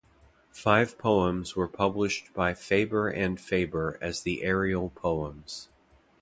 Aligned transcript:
Five 0.55 0.97
poems 0.97 1.55
were 1.55 1.67
published 1.67 2.33
by 2.33 2.55
Faber 2.55 3.07
and 3.07 3.39
Faber 3.39 3.99
as 4.01 4.23
the 4.23 4.41
Ariel 4.41 4.89
Poems. 4.89 5.69